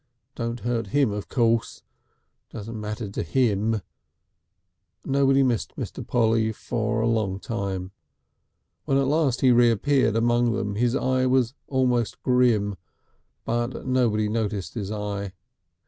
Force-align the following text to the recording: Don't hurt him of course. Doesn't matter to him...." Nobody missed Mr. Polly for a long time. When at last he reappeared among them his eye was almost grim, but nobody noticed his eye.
Don't 0.33 0.61
hurt 0.61 0.87
him 0.87 1.11
of 1.11 1.27
course. 1.29 1.83
Doesn't 2.49 2.81
matter 2.81 3.07
to 3.09 3.21
him...." 3.21 3.83
Nobody 5.05 5.43
missed 5.43 5.75
Mr. 5.75 6.03
Polly 6.03 6.51
for 6.53 7.01
a 7.01 7.07
long 7.07 7.37
time. 7.39 7.91
When 8.85 8.97
at 8.97 9.05
last 9.05 9.41
he 9.41 9.51
reappeared 9.51 10.15
among 10.15 10.53
them 10.53 10.73
his 10.73 10.95
eye 10.95 11.27
was 11.27 11.53
almost 11.67 12.19
grim, 12.23 12.77
but 13.45 13.85
nobody 13.85 14.27
noticed 14.27 14.73
his 14.73 14.89
eye. 14.91 15.33